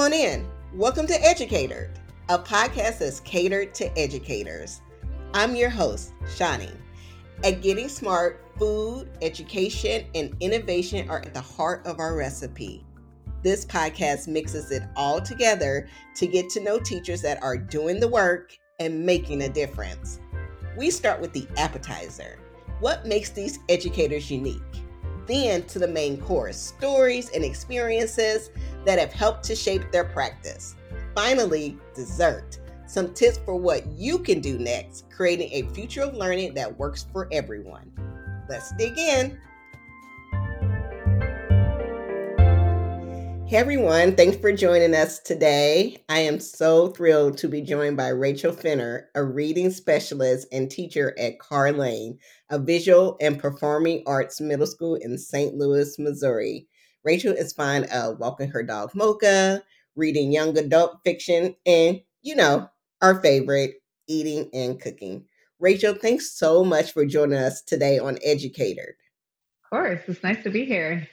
on 0.00 0.14
in. 0.14 0.48
Welcome 0.72 1.06
to 1.08 1.22
Educator, 1.22 1.92
a 2.30 2.38
podcast 2.38 3.00
that's 3.00 3.20
catered 3.20 3.74
to 3.74 3.98
educators. 3.98 4.80
I'm 5.34 5.54
your 5.54 5.68
host, 5.68 6.14
Shani. 6.24 6.74
At 7.44 7.60
Getting 7.60 7.90
Smart, 7.90 8.42
food, 8.58 9.10
education, 9.20 10.06
and 10.14 10.34
innovation 10.40 11.10
are 11.10 11.18
at 11.18 11.34
the 11.34 11.42
heart 11.42 11.86
of 11.86 11.98
our 11.98 12.16
recipe. 12.16 12.82
This 13.42 13.66
podcast 13.66 14.26
mixes 14.26 14.70
it 14.70 14.84
all 14.96 15.20
together 15.20 15.86
to 16.16 16.26
get 16.26 16.48
to 16.50 16.64
know 16.64 16.78
teachers 16.78 17.20
that 17.20 17.42
are 17.42 17.58
doing 17.58 18.00
the 18.00 18.08
work 18.08 18.56
and 18.78 19.04
making 19.04 19.42
a 19.42 19.50
difference. 19.50 20.18
We 20.78 20.90
start 20.90 21.20
with 21.20 21.34
the 21.34 21.46
appetizer. 21.58 22.38
What 22.78 23.04
makes 23.04 23.28
these 23.28 23.58
educators 23.68 24.30
unique? 24.30 24.79
Then 25.30 25.62
to 25.66 25.78
the 25.78 25.86
main 25.86 26.20
course, 26.20 26.56
stories 26.56 27.30
and 27.30 27.44
experiences 27.44 28.50
that 28.84 28.98
have 28.98 29.12
helped 29.12 29.44
to 29.44 29.54
shape 29.54 29.92
their 29.92 30.06
practice. 30.06 30.74
Finally, 31.14 31.78
dessert. 31.94 32.58
Some 32.88 33.14
tips 33.14 33.38
for 33.38 33.54
what 33.54 33.86
you 33.92 34.18
can 34.18 34.40
do 34.40 34.58
next, 34.58 35.08
creating 35.08 35.52
a 35.52 35.72
future 35.72 36.02
of 36.02 36.14
learning 36.14 36.54
that 36.54 36.76
works 36.76 37.06
for 37.12 37.28
everyone. 37.30 37.92
Let's 38.48 38.72
dig 38.76 38.98
in. 38.98 39.38
Hey 43.50 43.56
everyone, 43.56 44.14
thanks 44.14 44.36
for 44.36 44.52
joining 44.52 44.94
us 44.94 45.18
today. 45.18 46.04
I 46.08 46.20
am 46.20 46.38
so 46.38 46.86
thrilled 46.86 47.36
to 47.38 47.48
be 47.48 47.62
joined 47.62 47.96
by 47.96 48.10
Rachel 48.10 48.52
Fenner, 48.52 49.08
a 49.16 49.24
reading 49.24 49.70
specialist 49.70 50.46
and 50.52 50.70
teacher 50.70 51.16
at 51.18 51.40
Carr 51.40 51.72
Lane, 51.72 52.20
a 52.50 52.58
visual 52.58 53.16
and 53.20 53.38
performing 53.38 54.02
arts 54.06 54.40
middle 54.40 54.66
school 54.66 54.96
in 54.96 55.16
St. 55.16 55.54
Louis, 55.54 55.98
Missouri. 55.98 56.66
Rachel 57.04 57.32
is 57.32 57.52
fond 57.52 57.86
of 57.86 58.18
walking 58.18 58.50
her 58.50 58.62
dog 58.62 58.94
Mocha, 58.94 59.62
reading 59.96 60.32
young 60.32 60.56
adult 60.58 60.98
fiction, 61.04 61.54
and, 61.64 62.00
you 62.22 62.36
know, 62.36 62.68
our 63.00 63.20
favorite, 63.22 63.74
eating 64.08 64.50
and 64.52 64.80
cooking. 64.80 65.24
Rachel, 65.58 65.94
thanks 65.94 66.32
so 66.32 66.64
much 66.64 66.92
for 66.92 67.06
joining 67.06 67.38
us 67.38 67.62
today 67.62 67.98
on 67.98 68.18
Educator. 68.24 68.96
Of 69.64 69.70
course, 69.70 70.00
it's 70.08 70.22
nice 70.22 70.42
to 70.42 70.50
be 70.50 70.64
here. 70.64 71.08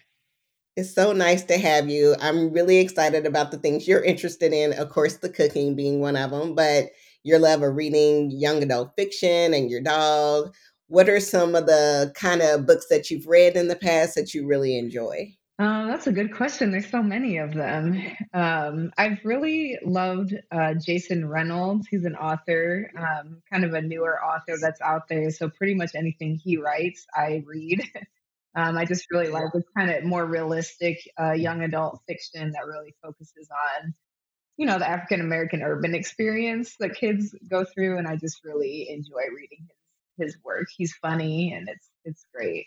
It's 0.76 0.94
so 0.94 1.12
nice 1.12 1.44
to 1.46 1.58
have 1.58 1.90
you. 1.90 2.16
I'm 2.22 2.52
really 2.52 2.78
excited 2.78 3.26
about 3.26 3.52
the 3.52 3.58
things 3.58 3.88
you're 3.88 4.04
interested 4.04 4.54
in. 4.54 4.74
Of 4.74 4.90
course, 4.90 5.18
the 5.18 5.30
cooking 5.30 5.76
being 5.76 6.02
one 6.02 6.16
of 6.16 6.32
them, 6.32 6.56
but 6.56 6.90
your 7.24 7.40
love 7.40 7.62
of 7.62 7.76
reading 7.76 8.32
young 8.32 8.64
adult 8.64 8.94
fiction 8.96 9.54
and 9.54 9.70
your 9.70 9.82
dog. 9.82 10.54
What 10.88 11.10
are 11.10 11.20
some 11.20 11.56
of 11.56 11.66
the 11.66 12.12
kind 12.16 12.42
of 12.42 12.66
books 12.66 12.88
that 12.90 13.12
you've 13.12 13.28
read 13.28 13.56
in 13.56 13.68
the 13.68 13.76
past 13.76 14.16
that 14.16 14.34
you 14.34 14.48
really 14.48 14.78
enjoy? 14.78 15.36
Um, 15.60 15.88
that's 15.88 16.06
a 16.06 16.12
good 16.12 16.34
question. 16.34 16.72
There's 16.72 16.90
so 16.90 17.02
many 17.02 17.38
of 17.38 17.54
them. 17.54 18.02
Um, 18.34 18.92
I've 19.00 19.18
really 19.24 19.80
loved 19.84 20.36
uh, 20.52 20.76
Jason 20.76 21.28
Reynolds. 21.28 21.88
He's 21.88 22.06
an 22.06 22.16
author, 22.16 22.92
um, 22.96 23.42
kind 23.52 23.64
of 23.64 23.74
a 23.74 23.82
newer 23.82 24.24
author 24.24 24.58
that's 24.62 24.80
out 24.82 25.08
there. 25.08 25.32
So 25.32 25.50
pretty 25.50 25.74
much 25.74 25.96
anything 25.96 26.36
he 26.36 26.58
writes, 26.58 27.08
I 27.16 27.44
read. 27.46 27.82
Um, 28.56 28.76
I 28.76 28.86
just 28.86 29.12
really 29.12 29.28
like 29.28 29.54
this 29.54 29.66
kind 29.78 29.92
of 29.92 30.04
more 30.04 30.26
realistic 30.26 30.98
uh, 31.22 31.34
young 31.34 31.62
adult 31.62 32.02
fiction 32.08 32.52
that 32.54 32.66
really 32.66 32.96
focuses 33.04 33.48
on, 33.52 33.94
you 34.58 34.66
know, 34.66 34.80
the 34.80 34.90
African 34.90 35.22
American 35.22 35.62
urban 35.62 35.94
experience 35.94 36.76
that 36.80 36.96
kids 36.96 37.36
go 37.48 37.66
through, 37.66 38.00
and 38.00 38.08
I 38.08 38.16
just 38.16 38.44
really 38.44 38.90
enjoy 38.90 39.22
reading 39.36 39.60
his 39.62 39.77
his 40.18 40.38
work. 40.44 40.68
He's 40.76 40.94
funny, 40.96 41.54
and 41.54 41.70
it's 41.70 41.90
it's 42.06 42.26
great. 42.34 42.66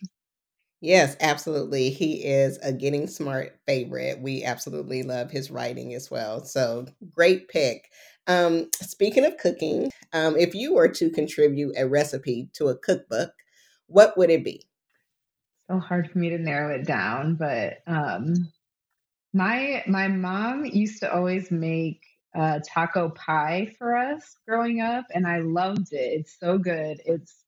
Yes, 0.83 1.17
absolutely. 1.21 1.91
He 1.91 2.25
is 2.25 2.59
a 2.63 2.73
Getting 2.73 3.07
Smart 3.07 3.59
favorite. 3.67 4.21
We 4.21 4.45
absolutely 4.45 5.03
love 5.03 5.31
his 5.31 5.51
writing 5.51 5.95
as 5.95 6.11
well. 6.11 6.45
So 6.45 6.87
great 7.15 7.49
pick. 7.49 7.91
Um, 8.27 8.71
speaking 8.81 9.27
of 9.27 9.37
cooking, 9.37 9.91
um, 10.15 10.37
if 10.37 10.55
you 10.55 10.75
were 10.75 10.89
to 10.89 11.11
contribute 11.11 11.75
a 11.77 11.87
recipe 11.87 12.49
to 12.55 12.69
a 12.69 12.79
cookbook, 12.79 13.33
what 13.89 14.17
would 14.17 14.31
it 14.31 14.45
be? 14.45 14.71
so 15.71 15.79
hard 15.79 16.11
for 16.11 16.19
me 16.19 16.31
to 16.31 16.39
narrow 16.39 16.75
it 16.75 16.85
down, 16.85 17.37
but 17.37 17.79
um, 17.87 18.35
my 19.33 19.85
my 19.87 20.09
mom 20.09 20.65
used 20.65 21.01
to 21.01 21.15
always 21.15 21.51
make 21.51 22.03
uh, 22.35 22.61
taco 22.67 23.11
pie 23.11 23.75
for 23.79 23.97
us 23.97 24.37
growing 24.49 24.81
up, 24.81 25.05
and 25.15 25.27
I 25.27 25.39
loved 25.41 25.93
it. 25.93 26.21
It's 26.21 26.39
so 26.41 26.59
good. 26.59 27.01
It's 27.07 27.40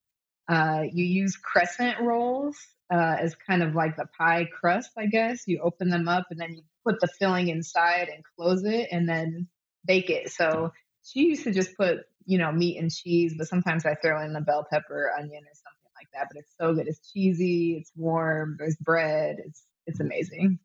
uh, 0.48 0.82
you 0.92 1.04
use 1.04 1.36
crescent 1.36 2.00
rolls 2.00 2.56
uh, 2.92 3.16
as 3.18 3.34
kind 3.34 3.62
of 3.62 3.74
like 3.74 3.96
the 3.96 4.06
pie 4.18 4.48
crust, 4.60 4.90
I 4.98 5.06
guess. 5.06 5.44
You 5.46 5.60
open 5.62 5.88
them 5.88 6.08
up 6.08 6.26
and 6.30 6.40
then 6.40 6.54
you 6.54 6.62
put 6.84 7.00
the 7.00 7.06
filling 7.06 7.48
inside 7.48 8.08
and 8.08 8.22
close 8.36 8.64
it, 8.64 8.88
and 8.90 9.08
then 9.08 9.48
bake 9.84 10.10
it. 10.10 10.30
So 10.30 10.72
she 11.04 11.20
used 11.26 11.44
to 11.44 11.52
just 11.52 11.76
put 11.76 12.00
you 12.26 12.38
know 12.38 12.52
meat 12.52 12.78
and 12.78 12.90
cheese, 12.90 13.34
but 13.36 13.48
sometimes 13.48 13.86
I 13.86 13.94
throw 13.94 14.22
in 14.24 14.32
the 14.32 14.40
bell 14.40 14.66
pepper, 14.70 15.10
onion, 15.16 15.42
or 15.42 15.54
something 15.54 15.92
like 15.96 16.08
that. 16.14 16.28
But 16.30 16.40
it's 16.40 16.54
so 16.60 16.74
good. 16.74 16.88
It's 16.88 17.12
cheesy. 17.12 17.78
It's 17.78 17.92
warm. 17.96 18.56
There's 18.58 18.76
bread. 18.76 19.36
It's 19.44 19.64
it's 19.86 20.00
amazing. 20.00 20.58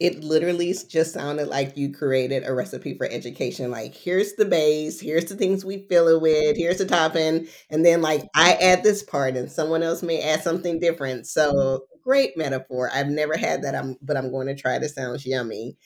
It 0.00 0.24
literally 0.24 0.74
just 0.88 1.12
sounded 1.12 1.48
like 1.48 1.76
you 1.76 1.92
created 1.92 2.44
a 2.44 2.52
recipe 2.52 2.96
for 2.96 3.06
education. 3.06 3.70
Like, 3.70 3.94
here's 3.94 4.34
the 4.34 4.44
base, 4.44 5.00
here's 5.00 5.26
the 5.26 5.36
things 5.36 5.64
we 5.64 5.86
fill 5.88 6.08
it 6.08 6.20
with, 6.20 6.56
here's 6.56 6.78
the 6.78 6.84
topping, 6.84 7.46
and 7.70 7.84
then 7.84 8.02
like 8.02 8.22
I 8.34 8.54
add 8.54 8.82
this 8.82 9.02
part, 9.02 9.36
and 9.36 9.50
someone 9.50 9.82
else 9.84 10.02
may 10.02 10.20
add 10.20 10.42
something 10.42 10.80
different. 10.80 11.26
So 11.28 11.84
great 12.02 12.36
metaphor. 12.36 12.90
I've 12.92 13.08
never 13.08 13.36
had 13.36 13.62
that, 13.62 13.74
I'm, 13.74 13.96
but 14.02 14.16
I'm 14.16 14.30
going 14.30 14.48
to 14.48 14.54
try. 14.56 14.78
This 14.78 14.94
sounds 14.94 15.24
yummy 15.24 15.76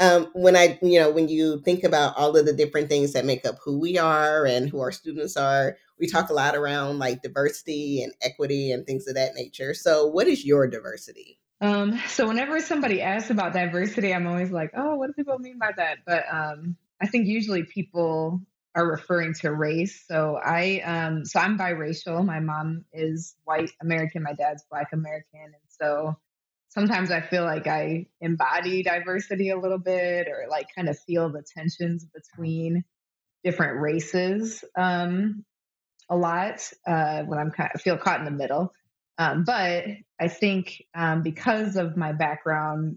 um, 0.00 0.28
when 0.32 0.56
I, 0.56 0.78
you 0.82 0.98
know, 0.98 1.10
when 1.10 1.28
you 1.28 1.60
think 1.62 1.84
about 1.84 2.16
all 2.16 2.34
of 2.36 2.46
the 2.46 2.54
different 2.54 2.88
things 2.88 3.12
that 3.12 3.26
make 3.26 3.44
up 3.44 3.56
who 3.62 3.78
we 3.78 3.98
are 3.98 4.46
and 4.46 4.68
who 4.68 4.80
our 4.80 4.92
students 4.92 5.36
are, 5.36 5.76
we 5.98 6.06
talk 6.06 6.30
a 6.30 6.34
lot 6.34 6.56
around 6.56 6.98
like 6.98 7.20
diversity 7.22 8.02
and 8.02 8.12
equity 8.22 8.72
and 8.72 8.86
things 8.86 9.06
of 9.06 9.14
that 9.14 9.34
nature. 9.34 9.74
So, 9.74 10.06
what 10.06 10.26
is 10.26 10.44
your 10.44 10.66
diversity? 10.66 11.38
Um, 11.60 12.00
so, 12.08 12.26
whenever 12.26 12.60
somebody 12.60 13.02
asks 13.02 13.30
about 13.30 13.52
diversity, 13.52 14.14
I'm 14.14 14.26
always 14.26 14.50
like, 14.50 14.70
oh, 14.74 14.96
what 14.96 15.08
do 15.08 15.12
people 15.12 15.38
mean 15.38 15.58
by 15.58 15.72
that? 15.76 15.98
But 16.06 16.24
um, 16.32 16.76
I 17.00 17.06
think 17.06 17.26
usually 17.26 17.64
people 17.64 18.40
are 18.74 18.86
referring 18.86 19.34
to 19.34 19.52
race. 19.52 20.04
So 20.06 20.36
I 20.42 20.80
um 20.84 21.24
so 21.24 21.40
I'm 21.40 21.58
biracial. 21.58 22.24
My 22.24 22.40
mom 22.40 22.84
is 22.92 23.34
white 23.44 23.72
American, 23.80 24.22
my 24.22 24.32
dad's 24.32 24.64
black 24.70 24.88
American. 24.92 25.40
And 25.42 25.54
so 25.68 26.16
sometimes 26.68 27.10
I 27.10 27.20
feel 27.20 27.44
like 27.44 27.66
I 27.66 28.06
embody 28.20 28.82
diversity 28.82 29.50
a 29.50 29.58
little 29.58 29.78
bit 29.78 30.28
or 30.28 30.46
like 30.48 30.68
kind 30.74 30.88
of 30.88 30.98
feel 31.00 31.30
the 31.30 31.42
tensions 31.42 32.06
between 32.06 32.84
different 33.42 33.80
races 33.80 34.64
um, 34.76 35.44
a 36.08 36.16
lot 36.16 36.60
uh, 36.86 37.22
when 37.22 37.38
I'm 37.38 37.50
kind 37.50 37.70
of 37.74 37.80
feel 37.80 37.96
caught 37.96 38.20
in 38.20 38.24
the 38.24 38.30
middle. 38.30 38.72
Um, 39.20 39.44
but 39.44 39.84
I 40.18 40.28
think 40.28 40.82
um, 40.94 41.22
because 41.22 41.76
of 41.76 41.94
my 41.94 42.12
background, 42.12 42.96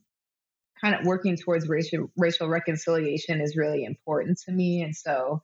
kind 0.82 0.96
of 0.96 1.06
working 1.06 1.36
towards 1.36 1.68
racial 1.68 2.10
racial 2.18 2.48
reconciliation 2.48 3.42
is 3.42 3.58
really 3.58 3.84
important 3.84 4.40
to 4.46 4.52
me, 4.52 4.82
and 4.82 4.96
so. 4.96 5.44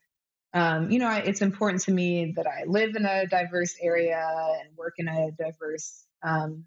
Um, 0.51 0.89
you 0.89 0.97
know, 0.97 1.07
I, 1.07 1.19
it's 1.19 1.43
important 1.43 1.83
to 1.83 1.91
me 1.91 2.33
that 2.35 2.47
I 2.47 2.63
live 2.65 2.95
in 2.95 3.05
a 3.05 3.27
diverse 3.27 3.75
area 3.79 4.19
and 4.59 4.75
work 4.75 4.95
in 4.97 5.07
a 5.07 5.29
diverse 5.29 6.03
um, 6.23 6.65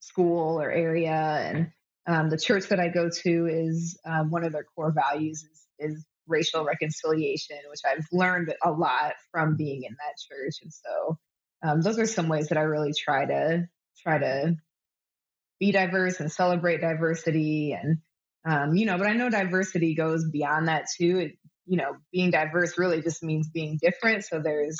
school 0.00 0.60
or 0.60 0.68
area. 0.68 1.12
And 1.12 1.70
um, 2.08 2.28
the 2.28 2.38
church 2.38 2.68
that 2.70 2.80
I 2.80 2.88
go 2.88 3.08
to 3.08 3.46
is 3.46 3.96
um, 4.04 4.32
one 4.32 4.42
of 4.42 4.52
their 4.52 4.64
core 4.74 4.92
values 4.92 5.44
is, 5.44 5.66
is 5.78 6.06
racial 6.26 6.64
reconciliation, 6.64 7.58
which 7.70 7.82
I've 7.86 8.06
learned 8.10 8.52
a 8.64 8.72
lot 8.72 9.14
from 9.30 9.56
being 9.56 9.84
in 9.84 9.92
that 9.92 10.16
church. 10.28 10.56
And 10.62 10.72
so 10.72 11.18
um, 11.62 11.80
those 11.80 11.98
are 11.98 12.06
some 12.06 12.28
ways 12.28 12.48
that 12.48 12.58
I 12.58 12.62
really 12.62 12.92
try 12.92 13.26
to 13.26 13.68
try 14.02 14.18
to 14.18 14.56
be 15.60 15.72
diverse 15.72 16.20
and 16.20 16.30
celebrate 16.30 16.80
diversity 16.80 17.72
and 17.72 17.98
um, 18.48 18.76
you 18.76 18.86
know 18.86 18.96
but 18.96 19.08
i 19.08 19.12
know 19.12 19.28
diversity 19.28 19.96
goes 19.96 20.24
beyond 20.30 20.68
that 20.68 20.84
too 20.96 21.18
it, 21.18 21.32
you 21.66 21.76
know 21.76 21.96
being 22.12 22.30
diverse 22.30 22.78
really 22.78 23.02
just 23.02 23.24
means 23.24 23.48
being 23.48 23.76
different 23.82 24.24
so 24.24 24.40
there's 24.40 24.78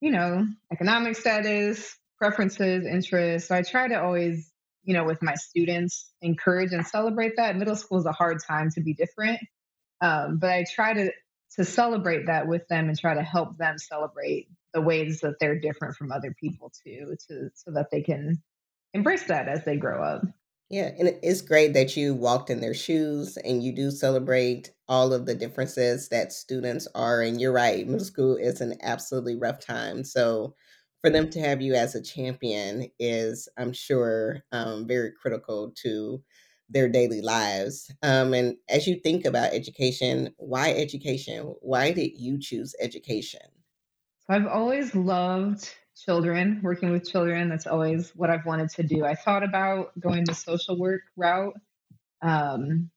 you 0.00 0.12
know 0.12 0.46
economic 0.72 1.16
status 1.16 1.98
preferences, 2.20 2.86
interests. 2.86 3.48
So 3.48 3.56
I 3.56 3.62
try 3.62 3.88
to 3.88 4.00
always, 4.00 4.52
you 4.84 4.94
know, 4.94 5.04
with 5.04 5.22
my 5.22 5.34
students, 5.34 6.10
encourage 6.20 6.72
and 6.72 6.86
celebrate 6.86 7.36
that. 7.36 7.56
Middle 7.56 7.76
school 7.76 7.98
is 7.98 8.06
a 8.06 8.12
hard 8.12 8.38
time 8.46 8.70
to 8.72 8.82
be 8.82 8.92
different, 8.94 9.40
um, 10.00 10.38
but 10.38 10.50
I 10.50 10.64
try 10.72 10.92
to 10.92 11.10
to 11.56 11.64
celebrate 11.64 12.26
that 12.26 12.46
with 12.46 12.68
them 12.68 12.88
and 12.88 12.96
try 12.96 13.14
to 13.14 13.22
help 13.22 13.56
them 13.56 13.76
celebrate 13.76 14.48
the 14.72 14.80
ways 14.80 15.20
that 15.20 15.34
they're 15.40 15.58
different 15.58 15.96
from 15.96 16.12
other 16.12 16.34
people 16.38 16.70
too, 16.84 17.16
to 17.28 17.50
so 17.54 17.70
that 17.72 17.90
they 17.90 18.02
can 18.02 18.42
embrace 18.94 19.24
that 19.24 19.48
as 19.48 19.64
they 19.64 19.76
grow 19.76 20.02
up. 20.02 20.22
Yeah, 20.70 20.92
and 20.98 21.18
it's 21.22 21.42
great 21.42 21.72
that 21.74 21.96
you 21.96 22.14
walked 22.14 22.48
in 22.48 22.60
their 22.60 22.74
shoes 22.74 23.36
and 23.38 23.60
you 23.62 23.72
do 23.74 23.90
celebrate 23.90 24.70
all 24.86 25.12
of 25.12 25.26
the 25.26 25.34
differences 25.34 26.08
that 26.10 26.32
students 26.32 26.86
are. 26.94 27.22
And 27.22 27.40
you're 27.40 27.50
right, 27.52 27.86
middle 27.88 28.04
school 28.04 28.36
is 28.36 28.60
an 28.60 28.76
absolutely 28.80 29.34
rough 29.34 29.58
time. 29.58 30.04
So 30.04 30.54
for 31.00 31.10
them 31.10 31.28
to 31.30 31.40
have 31.40 31.60
you 31.60 31.74
as 31.74 31.96
a 31.96 32.02
champion 32.02 32.88
is, 33.00 33.48
I'm 33.58 33.72
sure, 33.72 34.42
um, 34.52 34.86
very 34.86 35.10
critical 35.10 35.72
to 35.82 36.22
their 36.68 36.88
daily 36.88 37.20
lives. 37.20 37.90
Um, 38.04 38.32
and 38.32 38.54
as 38.68 38.86
you 38.86 39.00
think 39.00 39.24
about 39.24 39.52
education, 39.52 40.32
why 40.36 40.70
education? 40.70 41.52
Why 41.62 41.90
did 41.90 42.16
you 42.16 42.38
choose 42.38 42.76
education? 42.80 43.40
I've 44.30 44.46
always 44.46 44.94
loved 44.94 45.68
children, 46.06 46.60
working 46.62 46.92
with 46.92 47.10
children. 47.10 47.48
That's 47.48 47.66
always 47.66 48.10
what 48.14 48.30
I've 48.30 48.46
wanted 48.46 48.70
to 48.70 48.84
do. 48.84 49.04
I 49.04 49.16
thought 49.16 49.42
about 49.42 49.98
going 49.98 50.24
the 50.24 50.34
social 50.34 50.78
work 50.78 51.00
route. 51.16 51.54
Um, 52.22 52.90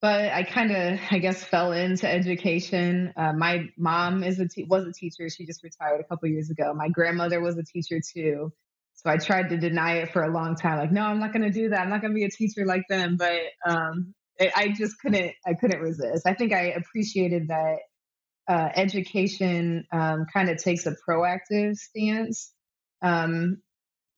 but 0.00 0.32
I 0.32 0.42
kind 0.42 0.70
of, 0.72 0.98
I 1.10 1.18
guess, 1.18 1.44
fell 1.44 1.72
into 1.72 2.08
education. 2.08 3.12
Uh, 3.16 3.34
my 3.34 3.68
mom 3.76 4.24
is 4.24 4.40
a 4.40 4.48
te- 4.48 4.64
was 4.64 4.86
a 4.86 4.92
teacher. 4.92 5.28
She 5.28 5.44
just 5.44 5.62
retired 5.62 6.00
a 6.00 6.04
couple 6.04 6.26
years 6.30 6.48
ago. 6.48 6.72
My 6.74 6.88
grandmother 6.88 7.42
was 7.42 7.58
a 7.58 7.62
teacher 7.62 8.00
too. 8.00 8.50
So 8.94 9.10
I 9.10 9.18
tried 9.18 9.50
to 9.50 9.58
deny 9.58 9.98
it 9.98 10.12
for 10.12 10.22
a 10.22 10.32
long 10.32 10.56
time. 10.56 10.78
Like, 10.78 10.92
no, 10.92 11.02
I'm 11.02 11.20
not 11.20 11.34
going 11.34 11.42
to 11.42 11.50
do 11.50 11.68
that. 11.68 11.80
I'm 11.80 11.90
not 11.90 12.00
going 12.00 12.12
to 12.12 12.16
be 12.16 12.24
a 12.24 12.30
teacher 12.30 12.64
like 12.64 12.84
them. 12.88 13.18
But 13.18 13.40
um, 13.66 14.14
it, 14.38 14.52
I 14.56 14.68
just 14.68 14.98
couldn't. 15.00 15.32
I 15.46 15.52
couldn't 15.52 15.80
resist. 15.80 16.26
I 16.26 16.32
think 16.32 16.54
I 16.54 16.68
appreciated 16.68 17.48
that 17.48 17.80
uh, 18.48 18.68
education 18.74 19.86
um, 19.92 20.26
kind 20.32 20.50
of 20.50 20.58
takes 20.58 20.86
a 20.86 20.94
proactive 21.08 21.76
stance, 21.76 22.52
um, 23.02 23.58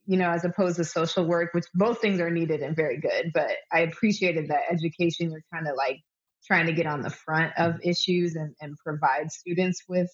you 0.07 0.17
know, 0.17 0.31
as 0.31 0.45
opposed 0.45 0.77
to 0.77 0.85
social 0.85 1.25
work, 1.25 1.53
which 1.53 1.67
both 1.75 2.01
things 2.01 2.21
are 2.21 2.31
needed 2.31 2.63
and 2.63 2.77
very 2.77 2.99
good. 2.99 3.33
But 3.35 3.51
I 3.73 3.81
appreciated 3.81 4.49
that 4.49 4.63
education, 4.71 5.31
you're 5.31 5.43
kind 5.53 5.69
of 5.69 5.75
like 5.77 6.01
trying 6.47 6.67
to 6.67 6.73
get 6.73 6.87
on 6.87 7.03
the 7.03 7.11
front 7.11 7.53
of 7.57 7.81
issues 7.83 8.37
and, 8.37 8.55
and 8.61 8.77
provide 8.85 9.31
students 9.33 9.83
with 9.89 10.11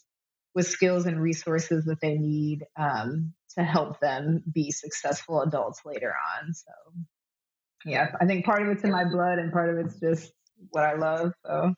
with 0.54 0.66
skills 0.66 1.06
and 1.06 1.20
resources 1.20 1.86
that 1.86 2.00
they 2.00 2.18
need 2.18 2.64
um, 2.78 3.32
to 3.56 3.64
help 3.64 3.98
them 4.00 4.42
be 4.52 4.70
successful 4.70 5.40
adults 5.40 5.80
later 5.84 6.14
on. 6.38 6.52
So, 6.52 6.72
yeah, 7.86 8.12
I 8.20 8.26
think 8.26 8.44
part 8.44 8.62
of 8.62 8.68
it's 8.68 8.84
in 8.84 8.90
my 8.90 9.04
blood 9.04 9.38
and 9.38 9.52
part 9.52 9.70
of 9.70 9.86
it's 9.86 9.98
just 9.98 10.30
what 10.70 10.84
I 10.84 10.94
love. 10.96 11.32
So, 11.46 11.74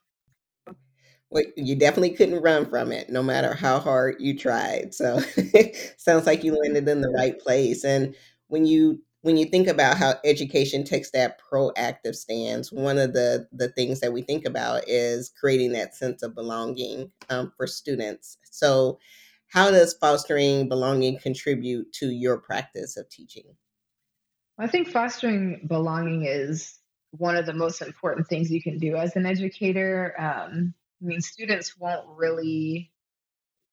well, 1.34 1.42
you 1.56 1.74
definitely 1.74 2.10
couldn't 2.10 2.42
run 2.42 2.64
from 2.64 2.92
it, 2.92 3.10
no 3.10 3.20
matter 3.20 3.54
how 3.54 3.80
hard 3.80 4.14
you 4.20 4.38
tried. 4.38 4.94
So 4.94 5.18
sounds 5.96 6.26
like 6.26 6.44
you 6.44 6.56
landed 6.56 6.88
in 6.88 7.00
the 7.00 7.10
right 7.10 7.36
place. 7.38 7.84
And 7.84 8.14
when 8.46 8.64
you 8.64 9.02
when 9.22 9.36
you 9.36 9.46
think 9.46 9.66
about 9.66 9.96
how 9.96 10.14
education 10.24 10.84
takes 10.84 11.10
that 11.10 11.40
proactive 11.40 12.14
stance, 12.14 12.70
one 12.70 12.98
of 12.98 13.14
the 13.14 13.48
the 13.50 13.68
things 13.70 13.98
that 13.98 14.12
we 14.12 14.22
think 14.22 14.46
about 14.46 14.84
is 14.86 15.32
creating 15.40 15.72
that 15.72 15.96
sense 15.96 16.22
of 16.22 16.36
belonging 16.36 17.10
um, 17.30 17.52
for 17.56 17.66
students. 17.66 18.38
So, 18.44 19.00
how 19.48 19.72
does 19.72 19.94
fostering 19.94 20.68
belonging 20.68 21.18
contribute 21.18 21.92
to 21.94 22.10
your 22.10 22.38
practice 22.38 22.96
of 22.96 23.08
teaching? 23.08 23.56
I 24.56 24.68
think 24.68 24.86
fostering 24.86 25.66
belonging 25.66 26.26
is 26.26 26.78
one 27.10 27.34
of 27.34 27.44
the 27.44 27.54
most 27.54 27.82
important 27.82 28.28
things 28.28 28.52
you 28.52 28.62
can 28.62 28.78
do 28.78 28.94
as 28.94 29.16
an 29.16 29.26
educator. 29.26 30.14
Um, 30.16 30.74
I 31.04 31.06
mean, 31.06 31.20
students 31.20 31.76
won't 31.78 32.06
really, 32.16 32.90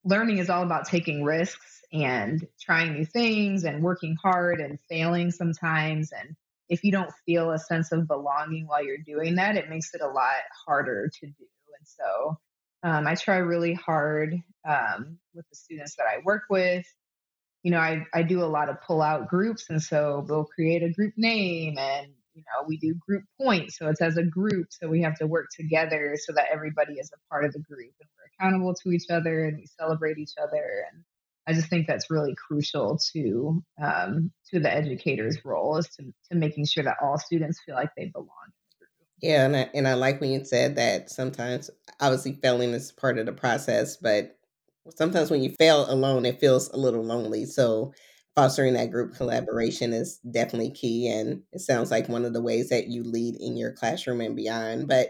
learning 0.03 0.39
is 0.39 0.49
all 0.49 0.63
about 0.63 0.85
taking 0.85 1.23
risks 1.23 1.81
and 1.93 2.45
trying 2.59 2.93
new 2.93 3.05
things 3.05 3.63
and 3.63 3.81
working 3.81 4.17
hard 4.21 4.59
and 4.59 4.79
failing 4.89 5.31
sometimes. 5.31 6.11
And 6.11 6.35
if 6.67 6.83
you 6.83 6.91
don't 6.91 7.11
feel 7.25 7.51
a 7.51 7.59
sense 7.59 7.93
of 7.93 8.07
belonging 8.07 8.67
while 8.67 8.83
you're 8.83 8.97
doing 8.97 9.35
that, 9.35 9.55
it 9.55 9.69
makes 9.69 9.93
it 9.93 10.01
a 10.01 10.07
lot 10.07 10.41
harder 10.65 11.09
to 11.19 11.25
do. 11.25 11.45
And 11.79 11.87
so 11.87 12.37
um, 12.83 13.07
I 13.07 13.15
try 13.15 13.37
really 13.37 13.73
hard 13.73 14.35
um, 14.67 15.17
with 15.33 15.47
the 15.49 15.55
students 15.55 15.95
that 15.95 16.07
I 16.07 16.21
work 16.25 16.43
with. 16.49 16.85
You 17.63 17.71
know, 17.71 17.79
I, 17.79 18.05
I 18.13 18.23
do 18.23 18.43
a 18.43 18.45
lot 18.45 18.69
of 18.69 18.81
pull 18.81 19.01
out 19.01 19.29
groups. 19.29 19.69
And 19.69 19.81
so 19.81 20.25
we'll 20.27 20.45
create 20.45 20.83
a 20.83 20.89
group 20.89 21.13
name 21.15 21.77
and 21.77 22.07
you 22.33 22.43
know 22.43 22.65
we 22.67 22.77
do 22.77 22.93
group 22.95 23.23
points 23.39 23.77
so 23.77 23.87
it's 23.87 24.01
as 24.01 24.17
a 24.17 24.23
group 24.23 24.67
so 24.69 24.87
we 24.87 25.01
have 25.01 25.17
to 25.17 25.27
work 25.27 25.47
together 25.55 26.15
so 26.23 26.33
that 26.33 26.45
everybody 26.51 26.93
is 26.93 27.11
a 27.13 27.29
part 27.29 27.45
of 27.45 27.53
the 27.53 27.59
group 27.59 27.91
and 27.99 28.09
we're 28.17 28.45
accountable 28.45 28.73
to 28.73 28.91
each 28.91 29.09
other 29.09 29.45
and 29.45 29.57
we 29.57 29.67
celebrate 29.79 30.17
each 30.17 30.33
other 30.41 30.85
and 30.91 31.03
i 31.47 31.53
just 31.53 31.69
think 31.69 31.87
that's 31.87 32.09
really 32.09 32.35
crucial 32.35 32.99
to 33.13 33.61
um, 33.83 34.31
to 34.49 34.59
the 34.59 34.73
educator's 34.73 35.43
role 35.43 35.77
is 35.77 35.87
to, 35.89 36.03
to 36.29 36.37
making 36.37 36.65
sure 36.65 36.83
that 36.83 36.97
all 37.01 37.17
students 37.17 37.59
feel 37.65 37.75
like 37.75 37.89
they 37.97 38.05
belong 38.07 38.27
yeah 39.21 39.45
and 39.45 39.55
I, 39.55 39.69
and 39.73 39.87
I 39.87 39.93
like 39.93 40.21
when 40.21 40.31
you 40.31 40.43
said 40.43 40.75
that 40.75 41.09
sometimes 41.09 41.69
obviously 41.99 42.33
failing 42.41 42.73
is 42.73 42.91
part 42.91 43.17
of 43.17 43.25
the 43.25 43.33
process 43.33 43.97
but 43.97 44.37
sometimes 44.95 45.29
when 45.29 45.43
you 45.43 45.49
fail 45.49 45.85
alone 45.91 46.25
it 46.25 46.39
feels 46.39 46.69
a 46.69 46.77
little 46.77 47.03
lonely 47.03 47.45
so 47.45 47.93
fostering 48.35 48.73
that 48.73 48.91
group 48.91 49.13
collaboration 49.15 49.93
is 49.93 50.19
definitely 50.31 50.71
key 50.71 51.07
and 51.07 51.43
it 51.51 51.59
sounds 51.59 51.91
like 51.91 52.07
one 52.07 52.25
of 52.25 52.33
the 52.33 52.41
ways 52.41 52.69
that 52.69 52.87
you 52.87 53.03
lead 53.03 53.35
in 53.35 53.57
your 53.57 53.71
classroom 53.73 54.21
and 54.21 54.35
beyond 54.35 54.87
but 54.87 55.09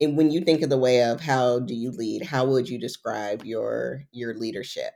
when 0.00 0.30
you 0.30 0.40
think 0.40 0.62
of 0.62 0.70
the 0.70 0.78
way 0.78 1.02
of 1.02 1.20
how 1.20 1.60
do 1.60 1.74
you 1.74 1.90
lead 1.90 2.24
how 2.24 2.44
would 2.44 2.68
you 2.68 2.78
describe 2.78 3.44
your 3.44 4.04
your 4.12 4.34
leadership? 4.34 4.92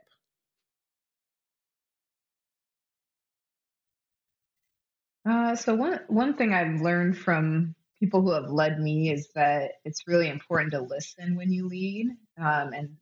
Uh, 5.25 5.55
so 5.55 5.75
one 5.75 5.99
one 6.07 6.33
thing 6.35 6.53
I've 6.53 6.81
learned 6.81 7.17
from 7.17 7.75
people 7.99 8.21
who 8.21 8.31
have 8.31 8.49
led 8.49 8.79
me 8.79 9.11
is 9.11 9.29
that 9.35 9.73
it's 9.85 10.07
really 10.07 10.29
important 10.29 10.71
to 10.73 10.81
listen 10.81 11.35
when 11.35 11.51
you 11.51 11.67
lead 11.67 12.07
um, 12.37 12.73
and 12.73 12.95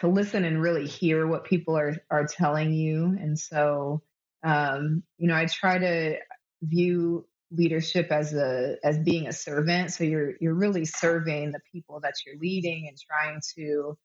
to 0.00 0.08
listen 0.08 0.44
and 0.44 0.62
really 0.62 0.86
hear 0.86 1.26
what 1.26 1.44
people 1.44 1.76
are 1.76 1.96
are 2.10 2.26
telling 2.26 2.72
you. 2.72 3.16
And 3.20 3.38
so, 3.38 4.02
um, 4.44 5.02
you 5.16 5.28
know, 5.28 5.34
I 5.34 5.46
try 5.46 5.78
to 5.78 6.18
view 6.62 7.26
leadership 7.50 8.12
as 8.12 8.34
a 8.34 8.76
as 8.84 8.98
being 8.98 9.26
a 9.26 9.32
servant. 9.32 9.92
So 9.92 10.04
you're 10.04 10.34
you're 10.40 10.54
really 10.54 10.84
serving 10.84 11.52
the 11.52 11.60
people 11.72 12.00
that 12.00 12.14
you're 12.24 12.38
leading 12.38 12.88
and 12.88 12.96
trying 12.98 13.40
to 13.56 13.98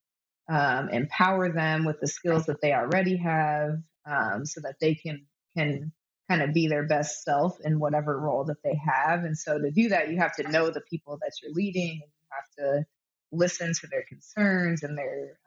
um, 0.49 0.89
empower 0.89 1.51
them 1.51 1.85
with 1.85 1.99
the 1.99 2.07
skills 2.07 2.45
that 2.45 2.61
they 2.61 2.73
already 2.73 3.17
have, 3.17 3.77
um, 4.05 4.45
so 4.45 4.61
that 4.61 4.75
they 4.81 4.95
can 4.95 5.25
can 5.57 5.91
kind 6.29 6.41
of 6.41 6.53
be 6.53 6.67
their 6.67 6.83
best 6.83 7.23
self 7.23 7.57
in 7.63 7.79
whatever 7.79 8.17
role 8.17 8.45
that 8.45 8.63
they 8.63 8.75
have. 8.75 9.25
And 9.25 9.37
so 9.37 9.59
to 9.59 9.71
do 9.71 9.89
that, 9.89 10.09
you 10.09 10.17
have 10.17 10.35
to 10.37 10.49
know 10.49 10.69
the 10.69 10.81
people 10.89 11.17
that 11.21 11.33
you're 11.41 11.53
leading, 11.53 11.91
and 11.91 12.01
you 12.01 12.27
have 12.31 12.49
to 12.57 12.85
listen 13.31 13.73
to 13.73 13.87
their 13.87 14.03
concerns 14.07 14.83
and 14.83 14.97
their 14.97 15.37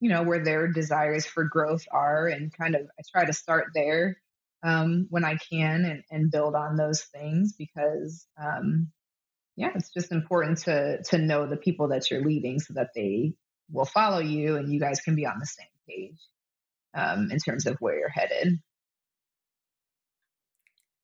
you 0.00 0.08
know 0.08 0.22
where 0.22 0.42
their 0.42 0.68
desires 0.68 1.26
for 1.26 1.44
growth 1.44 1.84
are 1.90 2.26
and 2.26 2.52
kind 2.52 2.74
of 2.74 2.82
i 2.98 3.02
try 3.10 3.24
to 3.24 3.32
start 3.32 3.66
there 3.74 4.18
um, 4.62 5.06
when 5.10 5.24
i 5.24 5.36
can 5.36 5.84
and, 5.84 6.02
and 6.10 6.30
build 6.30 6.54
on 6.54 6.76
those 6.76 7.02
things 7.02 7.52
because 7.52 8.26
um, 8.42 8.88
yeah 9.56 9.70
it's 9.74 9.90
just 9.90 10.12
important 10.12 10.58
to 10.58 11.02
to 11.02 11.18
know 11.18 11.46
the 11.46 11.56
people 11.56 11.88
that 11.88 12.10
you're 12.10 12.24
leading 12.24 12.58
so 12.58 12.74
that 12.74 12.90
they 12.94 13.32
will 13.70 13.84
follow 13.84 14.18
you 14.18 14.56
and 14.56 14.72
you 14.72 14.80
guys 14.80 15.00
can 15.00 15.14
be 15.14 15.26
on 15.26 15.38
the 15.38 15.46
same 15.46 15.66
page 15.88 16.18
um, 16.94 17.30
in 17.30 17.38
terms 17.38 17.66
of 17.66 17.76
where 17.80 17.98
you're 17.98 18.08
headed. 18.08 18.58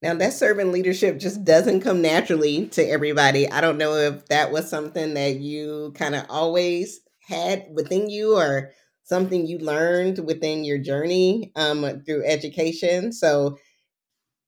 Now 0.03 0.15
that 0.15 0.35
servant 0.35 0.73
leadership 0.73 1.19
just 1.19 1.45
doesn't 1.45 1.81
come 1.81 2.03
naturally 2.03 2.67
to 2.69 2.83
everybody. 2.83 3.51
I 3.51 3.61
don't 3.61 3.79
know 3.79 3.95
if 3.95 4.27
that 4.27 4.53
was 4.53 4.69
something 4.69 5.15
that 5.15 5.37
you 5.37 5.95
kind 5.97 6.15
of 6.15 6.27
always 6.29 7.01
had 7.27 7.67
within 7.73 8.11
you 8.11 8.37
or 8.37 8.73
something 9.05 9.47
you 9.47 9.59
learned 9.59 10.19
within 10.27 10.65
your 10.65 10.79
journey 10.79 11.53
um, 11.57 12.03
through 12.05 12.25
education. 12.25 13.13
So, 13.13 13.59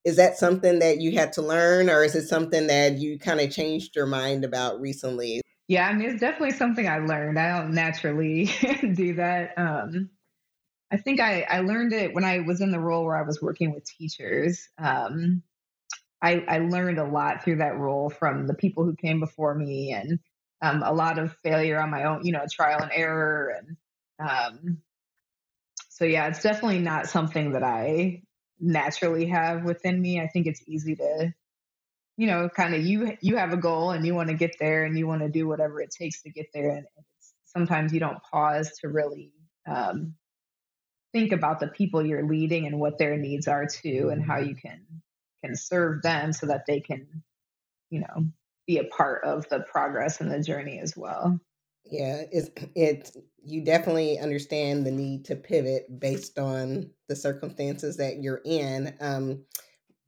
is 0.05 0.17
that 0.17 0.39
something 0.39 0.79
that 0.79 1.01
you 1.01 1.13
had 1.13 1.33
to 1.35 1.43
learn, 1.43 1.91
or 1.91 2.05
is 2.05 2.15
it 2.15 2.29
something 2.29 2.69
that 2.69 2.99
you 2.99 3.19
kind 3.19 3.41
of 3.41 3.51
changed 3.51 3.97
your 3.97 4.07
mind 4.07 4.45
about 4.45 4.81
recently? 4.81 5.41
Yeah, 5.69 5.89
I 5.89 5.95
mean, 5.95 6.11
it's 6.11 6.21
definitely 6.21 6.53
something 6.53 6.89
I 6.89 6.99
learned. 6.99 7.39
I 7.39 7.59
don't 7.59 7.75
naturally 7.75 8.45
do 8.95 9.15
that. 9.15 9.55
Um, 9.57 10.11
I 10.93 10.97
think 10.97 11.19
I, 11.19 11.45
I 11.51 11.61
learned 11.61 11.93
it 11.93 12.15
when 12.15 12.25
I 12.25 12.41
was 12.41 12.61
in 12.61 12.71
the 12.71 12.79
role 12.79 13.05
where 13.05 13.17
I 13.17 13.23
was 13.23 13.43
working 13.43 13.75
with 13.75 13.85
teachers. 13.85 14.69
Um, 14.79 15.43
I, 16.23 16.45
I 16.49 16.59
learned 16.59 16.99
a 16.99 17.05
lot 17.05 17.43
through 17.43 17.57
that 17.57 17.77
role 17.77 18.09
from 18.09 18.47
the 18.47 18.55
people 18.55 18.85
who 18.85 18.95
came 18.95 19.19
before 19.19 19.55
me 19.55 19.93
and 19.93 20.21
um, 20.63 20.83
a 20.85 20.93
lot 20.93 21.19
of 21.19 21.37
failure 21.43 21.81
on 21.81 21.91
my 21.91 22.05
own, 22.05 22.25
you 22.25 22.33
know, 22.33 22.45
trial 22.51 22.81
and 22.81 22.93
error 22.95 23.53
and 23.59 23.77
um, 24.19 24.79
so 25.91 26.05
yeah, 26.05 26.29
it's 26.29 26.43
definitely 26.43 26.81
not 26.81 27.09
something 27.09 27.53
that 27.53 27.63
I 27.63 28.23
naturally 28.61 29.27
have 29.27 29.65
within 29.65 30.01
me. 30.01 30.21
I 30.21 30.29
think 30.29 30.47
it's 30.47 30.63
easy 30.67 30.97
to, 30.97 31.35
you 32.17 32.27
know, 32.27 32.49
kind 32.49 32.75
of 32.75 32.85
you 32.85 33.17
you 33.21 33.37
have 33.37 33.53
a 33.53 33.57
goal 33.57 33.91
and 33.91 34.07
you 34.07 34.15
want 34.15 34.29
to 34.29 34.35
get 34.35 34.57
there 34.59 34.85
and 34.85 34.99
you 34.99 35.07
want 35.07 35.23
to 35.23 35.29
do 35.29 35.47
whatever 35.49 35.81
it 35.81 35.91
takes 35.91 36.23
to 36.23 36.31
get 36.31 36.47
there, 36.53 36.71
and 36.71 36.87
sometimes 37.47 37.93
you 37.93 38.01
don't 38.01 38.23
pause 38.31 38.73
to 38.81 38.89
really 38.89 39.33
um, 39.67 40.15
think 41.13 41.33
about 41.33 41.61
the 41.61 41.69
people 41.69 42.05
you're 42.05 42.29
leading 42.29 42.67
and 42.67 42.79
what 42.79 42.99
their 42.99 43.17
needs 43.17 43.49
are 43.49 43.67
too, 43.67 44.11
and 44.13 44.23
how 44.23 44.39
you 44.39 44.55
can 44.55 44.85
can 45.45 45.57
serve 45.57 46.03
them 46.03 46.33
so 46.33 46.47
that 46.47 46.65
they 46.67 46.81
can, 46.81 47.23
you 47.91 48.01
know, 48.01 48.27
be 48.67 48.79
a 48.79 48.85
part 48.85 49.25
of 49.25 49.49
the 49.49 49.61
progress 49.61 50.21
and 50.21 50.31
the 50.31 50.43
journey 50.43 50.79
as 50.79 50.97
well. 50.97 51.41
Yeah, 51.91 52.23
it's 52.31 52.51
it 52.75 53.17
you 53.43 53.65
definitely 53.65 54.19
understand 54.19 54.85
the 54.85 54.91
need 54.91 55.25
to 55.27 55.37
pivot 55.37 56.01
based 56.01 56.39
on 56.39 56.91
the 57.09 57.15
circumstances 57.15 57.97
that 57.97 58.21
you're 58.21 58.43
in. 58.45 58.93
Um, 59.01 59.45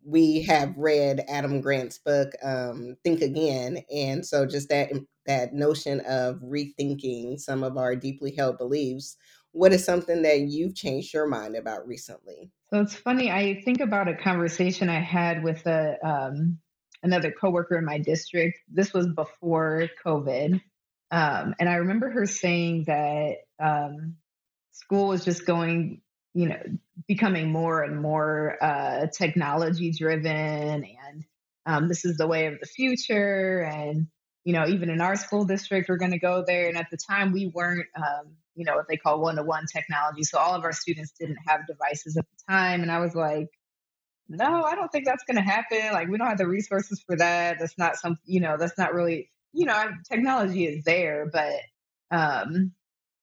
we 0.04 0.42
have 0.42 0.76
read 0.76 1.24
Adam 1.28 1.60
Grant's 1.60 1.98
book, 1.98 2.30
um, 2.42 2.96
Think 3.04 3.20
Again, 3.20 3.84
and 3.94 4.24
so 4.24 4.46
just 4.46 4.68
that 4.70 4.90
that 5.26 5.52
notion 5.52 6.00
of 6.00 6.36
rethinking 6.36 7.38
some 7.38 7.62
of 7.62 7.76
our 7.76 7.94
deeply 7.94 8.34
held 8.34 8.58
beliefs. 8.58 9.16
What 9.52 9.72
is 9.72 9.84
something 9.84 10.22
that 10.22 10.40
you've 10.40 10.74
changed 10.74 11.12
your 11.12 11.26
mind 11.26 11.56
about 11.56 11.86
recently? 11.86 12.50
So 12.70 12.80
it's 12.80 12.94
funny. 12.94 13.30
I 13.30 13.60
think 13.64 13.80
about 13.80 14.08
a 14.08 14.14
conversation 14.14 14.88
I 14.88 15.00
had 15.00 15.42
with 15.42 15.66
a 15.66 15.96
um, 16.02 16.58
another 17.02 17.30
coworker 17.30 17.76
in 17.76 17.84
my 17.84 17.98
district. 17.98 18.58
This 18.72 18.92
was 18.92 19.08
before 19.08 19.88
COVID, 20.04 20.60
um, 21.10 21.54
and 21.58 21.68
I 21.68 21.76
remember 21.76 22.10
her 22.10 22.26
saying 22.26 22.84
that 22.86 23.36
um, 23.58 24.16
school 24.72 25.08
was 25.08 25.24
just 25.24 25.46
going 25.46 26.00
you 26.34 26.48
know 26.48 26.62
becoming 27.06 27.50
more 27.50 27.82
and 27.82 28.00
more 28.00 28.56
uh, 28.62 29.06
technology 29.16 29.92
driven 29.92 30.84
and 30.84 31.24
um, 31.66 31.88
this 31.88 32.04
is 32.04 32.16
the 32.16 32.26
way 32.26 32.46
of 32.46 32.54
the 32.60 32.66
future 32.66 33.60
and 33.60 34.06
you 34.44 34.52
know 34.52 34.66
even 34.66 34.90
in 34.90 35.00
our 35.00 35.16
school 35.16 35.44
district 35.44 35.88
we're 35.88 35.96
going 35.96 36.12
to 36.12 36.18
go 36.18 36.44
there. 36.46 36.68
And 36.68 36.76
at 36.76 36.86
the 36.90 36.98
time 37.10 37.32
we 37.32 37.46
weren't 37.46 37.86
um, 37.96 38.36
you 38.54 38.64
know 38.64 38.74
what 38.74 38.86
they 38.88 38.96
call 38.96 39.20
one-to-one 39.20 39.64
technology. 39.72 40.24
So 40.24 40.38
all 40.38 40.54
of 40.54 40.64
our 40.64 40.72
students 40.72 41.12
didn't 41.18 41.38
have 41.46 41.66
devices 41.66 42.16
at 42.16 42.24
the 42.24 42.52
time. 42.52 42.82
And 42.82 42.90
i 42.90 42.98
was 42.98 43.14
like 43.14 43.48
no 44.30 44.62
i 44.62 44.74
don't 44.74 44.92
think 44.92 45.06
that's 45.06 45.24
going 45.24 45.36
to 45.36 45.42
happen. 45.42 45.92
Like 45.92 46.08
we 46.08 46.18
don't 46.18 46.28
have 46.28 46.38
the 46.38 46.46
resources 46.46 47.02
for 47.06 47.16
that. 47.16 47.58
That's 47.58 47.78
not 47.78 47.96
some 47.96 48.16
you 48.24 48.40
know 48.40 48.56
that's 48.58 48.78
not 48.78 48.94
really 48.94 49.30
you 49.58 49.66
know 49.66 49.90
technology 50.10 50.66
is 50.66 50.84
there 50.84 51.28
but 51.32 51.60
um 52.10 52.72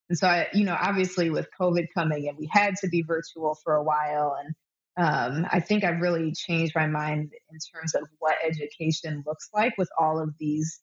and 0.10 0.18
so 0.18 0.28
I, 0.28 0.48
you 0.54 0.66
know, 0.66 0.78
obviously 0.80 1.30
with 1.30 1.48
COVID 1.60 1.88
coming 1.94 2.28
and 2.28 2.38
we 2.38 2.48
had 2.52 2.76
to 2.82 2.88
be 2.88 3.02
virtual 3.02 3.56
for 3.64 3.76
a 3.76 3.84
while. 3.84 4.38
And 4.40 4.56
um, 4.98 5.48
I 5.52 5.60
think 5.60 5.84
I've 5.84 6.02
really 6.02 6.34
changed 6.34 6.74
my 6.76 6.88
mind 6.88 7.32
in 7.52 7.60
terms 7.74 7.96
of 7.96 8.08
what 8.20 8.36
education 8.46 9.24
looks 9.26 9.50
like 9.54 9.74
with 9.78 9.90
all 10.00 10.20
of 10.20 10.36
these, 10.40 10.80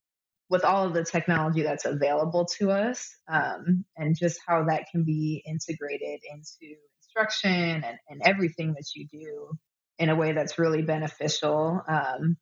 with 0.50 0.64
all 0.64 0.86
of 0.86 0.94
the 0.94 1.04
technology 1.04 1.62
that's 1.62 1.84
available 1.84 2.46
to 2.58 2.72
us, 2.72 3.08
um, 3.30 3.84
and 3.96 4.18
just 4.18 4.40
how 4.46 4.64
that 4.64 4.86
can 4.90 5.04
be 5.04 5.42
integrated 5.46 6.20
into 6.30 6.74
instruction 7.00 7.84
and, 7.84 7.98
and 8.08 8.22
everything 8.24 8.74
that 8.74 8.86
you 8.94 9.06
do 9.06 9.56
in 9.98 10.08
a 10.08 10.16
way 10.16 10.32
that's 10.32 10.58
really 10.58 10.82
beneficial 10.82 11.80
um, 11.88 12.36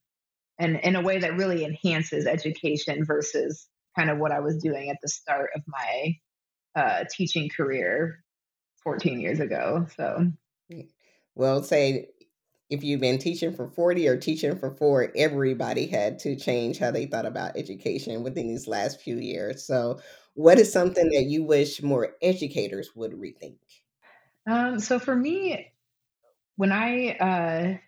and 0.61 0.77
in 0.77 0.95
a 0.95 1.01
way 1.01 1.19
that 1.19 1.37
really 1.37 1.65
enhances 1.65 2.27
education 2.27 3.05
versus 3.05 3.67
kind 3.99 4.11
of 4.11 4.19
what 4.19 4.33
I 4.33 4.41
was 4.41 4.59
doing 4.59 4.91
at 4.91 4.99
the 5.03 5.09
start 5.09 5.51
of 5.57 5.63
my 5.67 6.15
uh, 6.77 7.05
teaching 7.11 7.49
career 7.49 8.23
14 8.85 9.21
years 9.21 9.41
ago. 9.41 9.87
So, 9.97 10.31
well, 11.35 11.63
say 11.63 12.09
if 12.69 12.85
you've 12.85 13.01
been 13.01 13.19
teaching 13.19 13.53
for 13.53 13.69
40 13.69 14.09
or 14.09 14.17
teaching 14.17 14.57
for 14.57 14.71
four, 14.71 15.13
everybody 15.17 15.87
had 15.87 16.21
to 16.21 16.37
change 16.37 16.79
how 16.79 16.93
they 16.93 17.07
thought 17.07 17.27
about 17.27 17.57
education 17.57 18.23
within 18.23 18.47
these 18.47 18.69
last 18.69 19.01
few 19.01 19.17
years. 19.17 19.65
So, 19.65 19.99
what 20.35 20.61
is 20.61 20.73
something 20.73 21.11
that 21.11 21.25
you 21.25 21.43
wish 21.43 21.83
more 21.83 22.15
educators 22.23 22.91
would 22.95 23.13
rethink? 23.13 23.57
Um, 24.49 24.79
so 24.79 24.99
for 24.99 25.15
me, 25.15 25.73
when 26.57 26.71
I 26.71 27.17
uh, 27.17 27.79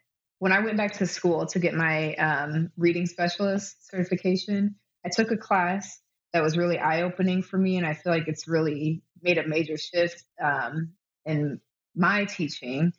when 0.43 0.51
I 0.51 0.59
went 0.59 0.77
back 0.77 0.95
to 0.95 1.07
school 1.07 1.47
to 1.47 1.61
get 1.61 1.73
my 1.73 2.17
um, 2.17 2.73
reading 2.77 3.07
specialist 3.07 3.89
certification, 3.89 4.75
I 5.07 5.09
took 5.09 5.31
a 5.31 5.37
class 5.37 6.01
that 6.33 6.43
was 6.43 6.57
really 6.57 6.81
eye 6.81 7.03
opening 7.03 7.43
for 7.43 7.57
me. 7.57 7.77
And 7.77 7.87
I 7.87 7.95
feel 7.95 8.13
like 8.13 8.27
it's 8.27 8.49
really 8.49 9.05
made 9.23 9.39
a 9.39 9.47
major 9.47 9.77
shift 9.77 10.25
um, 10.43 10.95
in 11.25 11.61
my 11.95 12.25
teaching. 12.25 12.93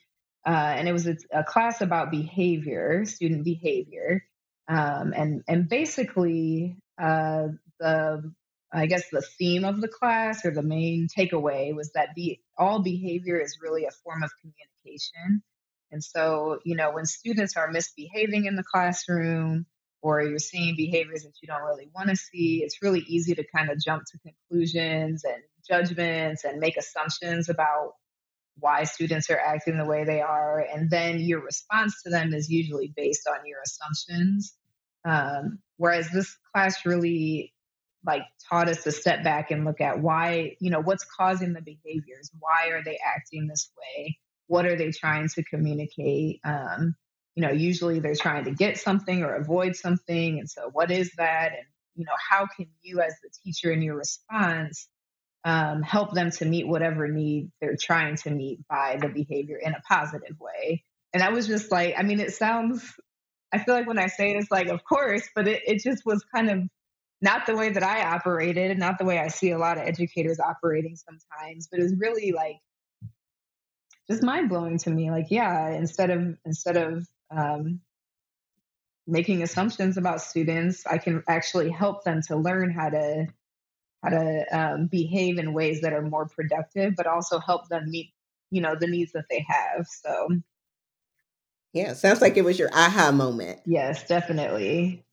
Uh, 0.46 0.72
and 0.74 0.88
it 0.88 0.92
was 0.92 1.06
a, 1.06 1.16
a, 1.34 1.44
class 1.44 1.82
about 1.82 2.10
behavior, 2.10 3.04
student 3.04 3.44
behavior. 3.44 4.24
Um, 4.66 5.12
and, 5.14 5.42
and 5.46 5.68
basically, 5.68 6.78
uh, 6.98 7.48
the 7.78 8.32
I 8.72 8.86
guess 8.86 9.10
the 9.10 9.20
theme 9.20 9.66
of 9.66 9.82
the 9.82 9.88
class 9.88 10.46
or 10.46 10.50
the 10.50 10.62
main 10.62 11.08
takeaway 11.14 11.74
was 11.76 11.92
that 11.92 12.14
be, 12.14 12.40
all 12.56 12.82
behavior 12.82 13.38
is 13.38 13.58
really 13.60 13.84
a 13.84 13.90
form 14.02 14.22
of 14.22 14.30
communication. 14.40 15.42
And 15.94 16.02
so, 16.02 16.58
you 16.64 16.74
know, 16.74 16.90
when 16.90 17.06
students 17.06 17.56
are 17.56 17.70
misbehaving 17.70 18.46
in 18.46 18.56
the 18.56 18.64
classroom, 18.64 19.64
or 20.02 20.22
you're 20.22 20.40
seeing 20.40 20.74
behaviors 20.74 21.22
that 21.22 21.34
you 21.40 21.46
don't 21.46 21.62
really 21.62 21.88
want 21.94 22.08
to 22.08 22.16
see, 22.16 22.64
it's 22.64 22.82
really 22.82 23.04
easy 23.06 23.32
to 23.36 23.44
kind 23.56 23.70
of 23.70 23.80
jump 23.80 24.02
to 24.04 24.18
conclusions 24.18 25.22
and 25.24 25.40
judgments 25.66 26.42
and 26.44 26.58
make 26.58 26.76
assumptions 26.76 27.48
about 27.48 27.92
why 28.58 28.82
students 28.82 29.30
are 29.30 29.38
acting 29.38 29.78
the 29.78 29.84
way 29.84 30.04
they 30.04 30.20
are. 30.20 30.66
And 30.74 30.90
then 30.90 31.20
your 31.20 31.40
response 31.40 32.02
to 32.02 32.10
them 32.10 32.34
is 32.34 32.50
usually 32.50 32.92
based 32.94 33.28
on 33.28 33.46
your 33.46 33.60
assumptions. 33.64 34.52
Um, 35.04 35.60
whereas 35.76 36.10
this 36.10 36.36
class 36.52 36.84
really 36.84 37.54
like 38.04 38.22
taught 38.50 38.68
us 38.68 38.82
to 38.82 38.90
step 38.90 39.22
back 39.22 39.52
and 39.52 39.64
look 39.64 39.80
at 39.80 40.00
why, 40.00 40.56
you 40.58 40.70
know, 40.70 40.82
what's 40.82 41.04
causing 41.04 41.52
the 41.52 41.62
behaviors? 41.62 42.32
Why 42.40 42.70
are 42.72 42.82
they 42.82 42.98
acting 42.98 43.46
this 43.46 43.70
way? 43.78 44.18
What 44.46 44.66
are 44.66 44.76
they 44.76 44.90
trying 44.90 45.28
to 45.28 45.42
communicate? 45.44 46.40
Um, 46.44 46.94
you 47.34 47.42
know, 47.42 47.52
usually 47.52 47.98
they're 47.98 48.14
trying 48.14 48.44
to 48.44 48.52
get 48.52 48.78
something 48.78 49.22
or 49.22 49.34
avoid 49.34 49.76
something. 49.76 50.38
And 50.38 50.48
so, 50.48 50.70
what 50.72 50.90
is 50.90 51.10
that? 51.18 51.52
And, 51.52 51.66
you 51.96 52.04
know, 52.04 52.12
how 52.30 52.46
can 52.46 52.66
you, 52.82 53.00
as 53.00 53.14
the 53.22 53.30
teacher 53.44 53.72
in 53.72 53.82
your 53.82 53.96
response, 53.96 54.88
um, 55.44 55.82
help 55.82 56.14
them 56.14 56.30
to 56.30 56.44
meet 56.44 56.66
whatever 56.66 57.08
need 57.08 57.50
they're 57.60 57.76
trying 57.80 58.16
to 58.16 58.30
meet 58.30 58.60
by 58.68 58.98
the 59.00 59.08
behavior 59.08 59.56
in 59.56 59.72
a 59.72 59.80
positive 59.88 60.38
way? 60.40 60.84
And 61.12 61.22
I 61.22 61.30
was 61.30 61.46
just 61.46 61.70
like, 61.70 61.94
I 61.96 62.02
mean, 62.02 62.20
it 62.20 62.34
sounds, 62.34 62.84
I 63.52 63.58
feel 63.58 63.74
like 63.74 63.86
when 63.86 63.98
I 63.98 64.08
say 64.08 64.32
it's 64.32 64.50
like, 64.50 64.68
of 64.68 64.84
course, 64.84 65.28
but 65.34 65.46
it, 65.46 65.62
it 65.66 65.82
just 65.82 66.02
was 66.04 66.24
kind 66.34 66.50
of 66.50 66.62
not 67.20 67.46
the 67.46 67.56
way 67.56 67.70
that 67.70 67.82
I 67.82 68.04
operated, 68.14 68.70
and 68.70 68.80
not 68.80 68.98
the 68.98 69.04
way 69.04 69.18
I 69.18 69.28
see 69.28 69.50
a 69.50 69.58
lot 69.58 69.78
of 69.78 69.84
educators 69.84 70.38
operating 70.40 70.96
sometimes, 70.96 71.68
but 71.70 71.80
it 71.80 71.84
was 71.84 71.94
really 71.98 72.32
like, 72.32 72.56
just 74.08 74.22
mind 74.22 74.48
blowing 74.48 74.78
to 74.78 74.90
me. 74.90 75.10
Like, 75.10 75.26
yeah, 75.30 75.70
instead 75.70 76.10
of 76.10 76.36
instead 76.44 76.76
of 76.76 77.06
um, 77.30 77.80
making 79.06 79.42
assumptions 79.42 79.96
about 79.96 80.22
students, 80.22 80.86
I 80.86 80.98
can 80.98 81.22
actually 81.28 81.70
help 81.70 82.04
them 82.04 82.20
to 82.28 82.36
learn 82.36 82.70
how 82.70 82.90
to 82.90 83.26
how 84.02 84.10
to 84.10 84.44
um, 84.52 84.86
behave 84.86 85.38
in 85.38 85.54
ways 85.54 85.80
that 85.80 85.92
are 85.92 86.02
more 86.02 86.26
productive, 86.26 86.94
but 86.96 87.06
also 87.06 87.38
help 87.38 87.68
them 87.68 87.90
meet 87.90 88.12
you 88.50 88.60
know 88.60 88.74
the 88.78 88.86
needs 88.86 89.12
that 89.12 89.26
they 89.30 89.44
have. 89.48 89.86
So. 89.86 90.28
Yeah, 91.72 91.94
sounds 91.94 92.20
like 92.20 92.36
it 92.36 92.44
was 92.44 92.56
your 92.56 92.70
aha 92.72 93.10
moment. 93.10 93.58
Yes, 93.66 94.06
definitely. 94.06 95.04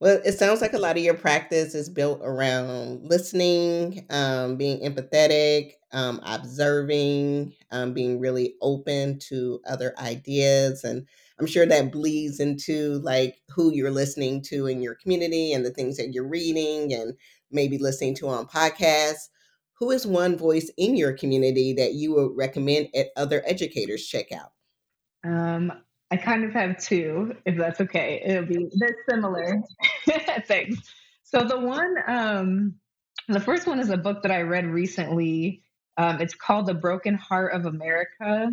Well, 0.00 0.20
it 0.24 0.38
sounds 0.38 0.60
like 0.60 0.74
a 0.74 0.78
lot 0.78 0.96
of 0.96 1.02
your 1.02 1.14
practice 1.14 1.74
is 1.74 1.88
built 1.88 2.20
around 2.22 3.02
listening, 3.02 4.06
um, 4.10 4.56
being 4.56 4.78
empathetic, 4.80 5.72
um, 5.92 6.20
observing, 6.22 7.54
um, 7.72 7.94
being 7.94 8.20
really 8.20 8.54
open 8.60 9.18
to 9.28 9.60
other 9.66 9.98
ideas. 9.98 10.84
And 10.84 11.08
I'm 11.40 11.46
sure 11.46 11.66
that 11.66 11.90
bleeds 11.90 12.38
into 12.38 13.00
like 13.00 13.42
who 13.48 13.72
you're 13.72 13.90
listening 13.90 14.40
to 14.42 14.66
in 14.66 14.82
your 14.82 14.94
community 14.94 15.52
and 15.52 15.66
the 15.66 15.72
things 15.72 15.96
that 15.96 16.12
you're 16.12 16.28
reading 16.28 16.94
and 16.94 17.14
maybe 17.50 17.76
listening 17.76 18.14
to 18.16 18.28
on 18.28 18.46
podcasts. 18.46 19.28
Who 19.80 19.90
is 19.90 20.06
one 20.06 20.36
voice 20.36 20.70
in 20.76 20.96
your 20.96 21.12
community 21.12 21.72
that 21.72 21.94
you 21.94 22.14
would 22.14 22.36
recommend 22.36 22.88
other 23.16 23.42
educators 23.46 24.06
check 24.06 24.30
out? 24.30 24.52
Um, 25.24 25.72
I 26.10 26.16
kind 26.16 26.44
of 26.44 26.52
have 26.52 26.78
two, 26.78 27.36
if 27.44 27.56
that's 27.56 27.80
okay. 27.82 28.22
It'll 28.24 28.46
be 28.46 28.70
they're 28.78 28.96
similar. 29.08 29.60
Thanks. 30.46 30.78
So 31.22 31.44
the 31.44 31.58
one, 31.58 31.96
um, 32.06 32.74
the 33.28 33.40
first 33.40 33.66
one 33.66 33.78
is 33.78 33.90
a 33.90 33.98
book 33.98 34.22
that 34.22 34.32
I 34.32 34.42
read 34.42 34.66
recently. 34.66 35.62
Um, 35.98 36.20
it's 36.20 36.34
called 36.34 36.66
The 36.66 36.74
Broken 36.74 37.14
Heart 37.14 37.52
of 37.52 37.66
America 37.66 38.52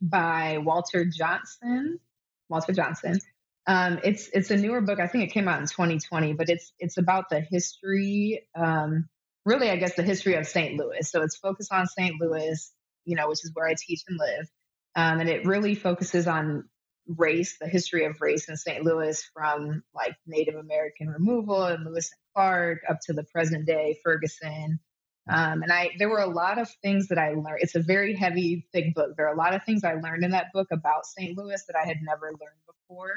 by 0.00 0.58
Walter 0.58 1.04
Johnson. 1.04 2.00
Walter 2.48 2.72
Johnson. 2.72 3.20
Um, 3.66 4.00
it's 4.02 4.28
it's 4.32 4.50
a 4.50 4.56
newer 4.56 4.80
book. 4.80 5.00
I 5.00 5.06
think 5.06 5.24
it 5.24 5.32
came 5.32 5.48
out 5.48 5.60
in 5.60 5.66
2020, 5.66 6.32
but 6.32 6.48
it's 6.48 6.72
it's 6.78 6.96
about 6.96 7.28
the 7.28 7.40
history, 7.40 8.48
um, 8.54 9.08
really, 9.44 9.70
I 9.70 9.76
guess, 9.76 9.94
the 9.94 10.02
history 10.02 10.34
of 10.34 10.46
St. 10.46 10.76
Louis. 10.76 11.08
So 11.10 11.22
it's 11.22 11.36
focused 11.36 11.72
on 11.72 11.86
St. 11.86 12.18
Louis, 12.20 12.72
you 13.04 13.16
know, 13.16 13.28
which 13.28 13.44
is 13.44 13.50
where 13.52 13.68
I 13.68 13.74
teach 13.78 14.02
and 14.08 14.18
live. 14.18 14.48
Um, 14.96 15.20
and 15.20 15.28
it 15.28 15.46
really 15.46 15.74
focuses 15.74 16.26
on 16.26 16.68
race, 17.16 17.56
the 17.58 17.68
history 17.68 18.04
of 18.04 18.20
race 18.20 18.48
in 18.48 18.56
St. 18.56 18.84
Louis 18.84 19.22
from 19.34 19.82
like 19.94 20.16
Native 20.26 20.56
American 20.56 21.08
removal 21.08 21.64
and 21.64 21.84
Lewis 21.84 22.10
and 22.12 22.34
Clark 22.34 22.78
up 22.88 22.98
to 23.06 23.12
the 23.12 23.24
present 23.24 23.66
day 23.66 23.98
Ferguson. 24.04 24.80
Um, 25.28 25.62
and 25.62 25.72
I, 25.72 25.90
there 25.98 26.08
were 26.08 26.20
a 26.20 26.26
lot 26.26 26.58
of 26.58 26.68
things 26.82 27.08
that 27.08 27.18
I 27.18 27.30
learned. 27.30 27.60
It's 27.60 27.74
a 27.74 27.82
very 27.82 28.14
heavy, 28.16 28.66
thick 28.72 28.94
book. 28.94 29.16
There 29.16 29.28
are 29.28 29.34
a 29.34 29.38
lot 29.38 29.54
of 29.54 29.64
things 29.64 29.84
I 29.84 29.94
learned 29.94 30.24
in 30.24 30.32
that 30.32 30.52
book 30.52 30.68
about 30.72 31.06
St. 31.06 31.36
Louis 31.36 31.62
that 31.66 31.76
I 31.76 31.86
had 31.86 31.98
never 32.02 32.26
learned 32.26 32.60
before, 32.66 33.14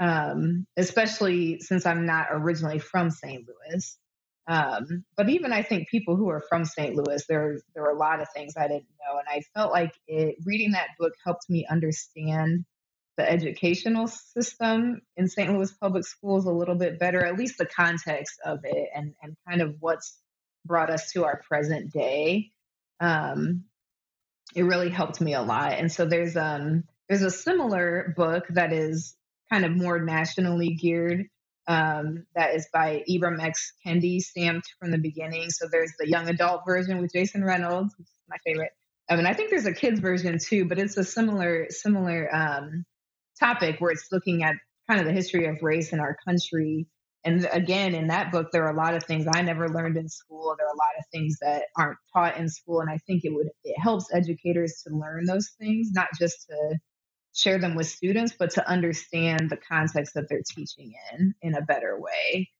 um, 0.00 0.66
especially 0.76 1.60
since 1.60 1.84
I'm 1.84 2.06
not 2.06 2.28
originally 2.30 2.78
from 2.78 3.10
St. 3.10 3.46
Louis. 3.46 3.98
Um, 4.46 5.04
but 5.16 5.28
even 5.28 5.52
I 5.52 5.62
think 5.62 5.88
people 5.88 6.16
who 6.16 6.28
are 6.28 6.42
from 6.48 6.64
St. 6.64 6.96
Louis, 6.96 7.24
there 7.28 7.60
there 7.74 7.84
were 7.84 7.90
a 7.90 7.98
lot 7.98 8.20
of 8.20 8.28
things 8.34 8.54
I 8.56 8.68
didn't 8.68 8.86
know, 9.00 9.18
and 9.18 9.28
I 9.28 9.42
felt 9.54 9.72
like 9.72 9.92
it, 10.08 10.36
reading 10.44 10.72
that 10.72 10.88
book 10.98 11.12
helped 11.24 11.48
me 11.48 11.66
understand 11.70 12.64
the 13.16 13.30
educational 13.30 14.06
system 14.06 15.02
in 15.16 15.28
St. 15.28 15.52
Louis 15.52 15.70
public 15.72 16.04
schools 16.04 16.46
a 16.46 16.50
little 16.50 16.74
bit 16.74 16.98
better, 16.98 17.24
at 17.24 17.38
least 17.38 17.58
the 17.58 17.66
context 17.66 18.40
of 18.44 18.60
it 18.64 18.88
and, 18.94 19.14
and 19.22 19.36
kind 19.46 19.60
of 19.60 19.76
what's 19.80 20.18
brought 20.64 20.90
us 20.90 21.12
to 21.12 21.24
our 21.24 21.42
present 21.46 21.92
day. 21.92 22.50
Um, 23.00 23.64
it 24.54 24.62
really 24.62 24.88
helped 24.88 25.20
me 25.20 25.34
a 25.34 25.42
lot. 25.42 25.72
And 25.72 25.90
so 25.90 26.04
there's 26.04 26.36
um 26.36 26.84
there's 27.08 27.22
a 27.22 27.30
similar 27.30 28.14
book 28.16 28.46
that 28.50 28.72
is 28.72 29.14
kind 29.50 29.64
of 29.64 29.72
more 29.72 30.00
nationally 30.00 30.74
geared 30.74 31.26
um, 31.66 32.26
that 32.34 32.54
is 32.54 32.68
by 32.72 33.04
Ibram 33.08 33.40
X. 33.40 33.72
Kendi, 33.86 34.20
stamped 34.20 34.68
from 34.78 34.90
the 34.90 34.98
beginning. 34.98 35.50
So 35.50 35.66
there's 35.70 35.92
the 35.98 36.08
young 36.08 36.28
adult 36.28 36.62
version 36.66 37.00
with 37.00 37.12
Jason 37.12 37.44
Reynolds, 37.44 37.94
which 37.98 38.06
is 38.06 38.20
my 38.28 38.36
favorite. 38.44 38.72
I 39.08 39.16
mean, 39.16 39.26
I 39.26 39.34
think 39.34 39.50
there's 39.50 39.66
a 39.66 39.74
kids 39.74 40.00
version 40.00 40.38
too, 40.38 40.64
but 40.64 40.78
it's 40.78 40.96
a 40.96 41.04
similar 41.04 41.66
similar 41.70 42.34
um, 42.34 42.84
topic 43.38 43.80
where 43.80 43.90
it's 43.90 44.08
looking 44.10 44.42
at 44.42 44.54
kind 44.88 45.00
of 45.00 45.06
the 45.06 45.12
history 45.12 45.46
of 45.46 45.62
race 45.62 45.92
in 45.92 46.00
our 46.00 46.16
country. 46.26 46.86
And 47.24 47.48
again, 47.52 47.94
in 47.94 48.08
that 48.08 48.32
book, 48.32 48.48
there 48.52 48.64
are 48.64 48.74
a 48.74 48.76
lot 48.76 48.94
of 48.94 49.04
things 49.04 49.26
I 49.32 49.42
never 49.42 49.68
learned 49.68 49.96
in 49.96 50.08
school. 50.08 50.56
There 50.58 50.66
are 50.66 50.74
a 50.74 50.76
lot 50.76 50.98
of 50.98 51.04
things 51.12 51.38
that 51.40 51.64
aren't 51.78 51.98
taught 52.12 52.36
in 52.36 52.48
school, 52.48 52.80
and 52.80 52.90
I 52.90 52.98
think 53.06 53.24
it 53.24 53.32
would 53.32 53.48
it 53.64 53.78
helps 53.80 54.12
educators 54.12 54.82
to 54.86 54.94
learn 54.94 55.26
those 55.26 55.50
things, 55.58 55.90
not 55.92 56.08
just 56.18 56.46
to 56.48 56.78
share 57.32 57.58
them 57.58 57.74
with 57.74 57.86
students, 57.86 58.34
but 58.38 58.50
to 58.50 58.68
understand 58.68 59.50
the 59.50 59.56
context 59.56 60.14
that 60.14 60.28
they're 60.28 60.42
teaching 60.46 60.92
in 61.12 61.34
in 61.42 61.54
a 61.54 61.62
better 61.62 61.98
way. 61.98 62.50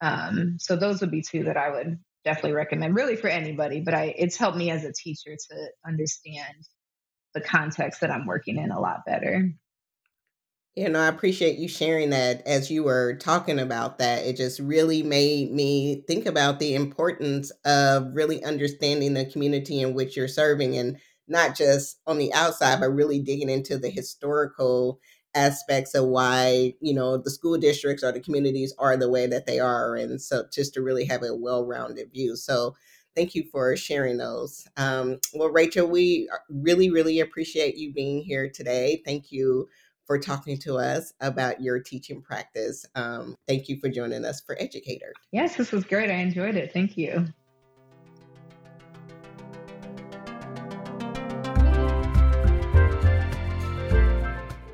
Um, 0.00 0.56
so 0.58 0.76
those 0.76 1.00
would 1.00 1.10
be 1.10 1.22
two 1.22 1.44
that 1.44 1.56
I 1.56 1.70
would 1.70 1.98
definitely 2.24 2.52
recommend, 2.52 2.94
really 2.94 3.16
for 3.16 3.28
anybody. 3.28 3.80
But 3.80 3.94
I, 3.94 4.14
it's 4.16 4.36
helped 4.36 4.58
me 4.58 4.70
as 4.70 4.84
a 4.84 4.92
teacher 4.92 5.34
to 5.34 5.68
understand 5.86 6.68
the 7.34 7.40
context 7.40 8.00
that 8.00 8.10
I'm 8.10 8.26
working 8.26 8.58
in 8.58 8.70
a 8.70 8.80
lot 8.80 9.04
better. 9.06 9.50
You 10.74 10.88
know, 10.88 11.00
I 11.00 11.08
appreciate 11.08 11.58
you 11.58 11.66
sharing 11.66 12.10
that 12.10 12.46
as 12.46 12.70
you 12.70 12.84
were 12.84 13.16
talking 13.16 13.58
about 13.58 13.98
that. 13.98 14.24
It 14.24 14.36
just 14.36 14.60
really 14.60 15.02
made 15.02 15.50
me 15.50 16.04
think 16.06 16.26
about 16.26 16.60
the 16.60 16.76
importance 16.76 17.50
of 17.64 18.14
really 18.14 18.44
understanding 18.44 19.14
the 19.14 19.24
community 19.24 19.80
in 19.80 19.94
which 19.94 20.16
you're 20.16 20.28
serving 20.28 20.76
and 20.76 20.98
not 21.28 21.56
just 21.56 22.00
on 22.06 22.18
the 22.18 22.32
outside, 22.32 22.80
but 22.80 22.88
really 22.90 23.20
digging 23.20 23.50
into 23.50 23.78
the 23.78 23.90
historical 23.90 25.00
aspects 25.34 25.94
of 25.94 26.06
why, 26.06 26.74
you 26.80 26.94
know, 26.94 27.16
the 27.16 27.30
school 27.30 27.58
districts 27.58 28.02
or 28.02 28.12
the 28.12 28.20
communities 28.20 28.74
are 28.78 28.96
the 28.96 29.10
way 29.10 29.26
that 29.26 29.46
they 29.46 29.60
are. 29.60 29.94
And 29.94 30.20
so 30.20 30.44
just 30.52 30.74
to 30.74 30.82
really 30.82 31.04
have 31.04 31.22
a 31.22 31.34
well 31.34 31.64
rounded 31.64 32.12
view. 32.12 32.34
So 32.36 32.74
thank 33.14 33.34
you 33.34 33.44
for 33.50 33.76
sharing 33.76 34.16
those. 34.16 34.66
Um, 34.76 35.18
well, 35.34 35.50
Rachel, 35.50 35.86
we 35.86 36.28
really, 36.48 36.90
really 36.90 37.20
appreciate 37.20 37.76
you 37.76 37.92
being 37.92 38.22
here 38.22 38.48
today. 38.48 39.02
Thank 39.04 39.30
you 39.30 39.68
for 40.06 40.18
talking 40.18 40.56
to 40.58 40.78
us 40.78 41.12
about 41.20 41.60
your 41.60 41.78
teaching 41.80 42.22
practice. 42.22 42.86
Um, 42.94 43.36
thank 43.46 43.68
you 43.68 43.78
for 43.78 43.90
joining 43.90 44.24
us 44.24 44.40
for 44.40 44.56
Educator. 44.58 45.12
Yes, 45.32 45.56
this 45.56 45.70
was 45.70 45.84
great. 45.84 46.10
I 46.10 46.14
enjoyed 46.14 46.56
it. 46.56 46.72
Thank 46.72 46.96
you. 46.96 47.26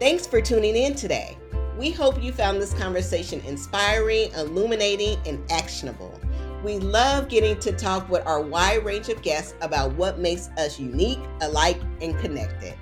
Thanks 0.05 0.27
for 0.27 0.43
tuning 0.43 0.77
in 0.77 0.95
today. 0.95 1.39
We 1.79 1.91
hope 1.91 2.23
you 2.23 2.31
found 2.31 2.61
this 2.61 2.75
conversation 2.75 3.41
inspiring, 3.47 4.31
illuminating, 4.33 5.17
and 5.25 5.43
actionable. 5.51 6.21
We 6.63 6.79
love 6.79 7.31
getting 7.31 7.59
to 7.61 7.73
talk 7.73 8.11
with 8.11 8.27
our 8.27 8.43
wide 8.43 8.85
range 8.85 9.09
of 9.09 9.23
guests 9.23 9.55
about 9.63 9.95
what 9.95 10.19
makes 10.19 10.49
us 10.59 10.79
unique, 10.79 11.21
alike, 11.41 11.81
and 12.03 12.19
connected. 12.19 12.75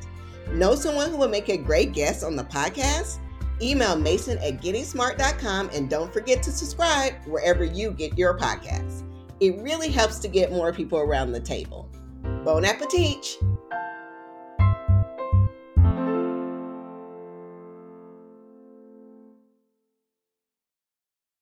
Know 0.51 0.75
someone 0.75 1.11
who 1.11 1.17
would 1.19 1.31
make 1.31 1.49
a 1.49 1.57
great 1.57 1.93
guest 1.93 2.25
on 2.25 2.35
the 2.35 2.43
podcast? 2.43 3.21
Email 3.63 3.95
mason 3.95 4.39
at 4.39 4.61
gettingsmart.com 4.61 5.71
and 5.73 5.89
don't 5.89 6.13
forget 6.13 6.43
to 6.43 6.51
subscribe 6.51 7.15
wherever 7.27 7.63
you 7.63 7.93
get 7.93 8.19
your 8.19 8.37
podcasts. 8.37 9.05
It 9.39 9.63
really 9.63 9.91
helps 9.91 10.19
to 10.19 10.29
get 10.29 10.51
more 10.51 10.73
people 10.73 10.99
around 10.99 11.31
the 11.31 11.41
table. 11.41 11.89
Bon 12.45 12.65
appetit! 12.65 13.39